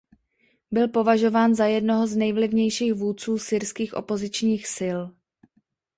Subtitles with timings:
[0.71, 4.99] Byl považován za jednoho z nejvlivnějších vůdců syrských opozičních sil.